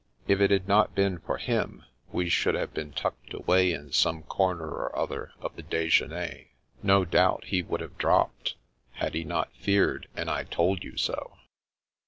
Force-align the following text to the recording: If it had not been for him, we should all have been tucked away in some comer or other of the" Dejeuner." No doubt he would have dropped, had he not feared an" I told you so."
If 0.27 0.41
it 0.41 0.49
had 0.49 0.67
not 0.67 0.95
been 0.95 1.19
for 1.19 1.37
him, 1.37 1.83
we 2.11 2.27
should 2.27 2.55
all 2.55 2.61
have 2.61 2.73
been 2.73 2.91
tucked 2.91 3.35
away 3.35 3.71
in 3.71 3.91
some 3.91 4.23
comer 4.23 4.65
or 4.67 4.97
other 4.97 5.31
of 5.39 5.55
the" 5.55 5.61
Dejeuner." 5.75 6.47
No 6.81 7.05
doubt 7.05 7.43
he 7.45 7.61
would 7.61 7.81
have 7.81 7.99
dropped, 7.99 8.55
had 8.93 9.13
he 9.13 9.23
not 9.23 9.53
feared 9.55 10.07
an" 10.15 10.27
I 10.27 10.45
told 10.45 10.83
you 10.83 10.97
so." 10.97 11.35